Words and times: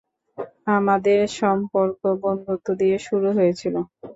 আমাদের 0.71 1.19
সম্পর্ক 1.39 1.93
বন্ধুত্ব 2.23 2.67
দিয়ে 2.79 2.97
শুরু 3.07 3.27
হয়েছিল। 3.37 3.75